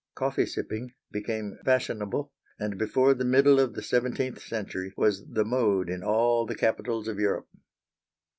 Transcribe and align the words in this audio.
Coffee 0.15 0.47
sipping 0.47 0.95
became 1.11 1.59
fashionable, 1.63 2.31
and 2.57 2.75
before 2.75 3.13
the 3.13 3.23
middle 3.23 3.59
of 3.59 3.75
the 3.75 3.83
seventeenth 3.83 4.41
century 4.41 4.91
was 4.97 5.23
the 5.27 5.45
mode 5.45 5.91
in 5.91 6.01
all 6.03 6.47
the 6.47 6.55
capitals 6.55 7.07
of 7.07 7.19
Europe. 7.19 7.47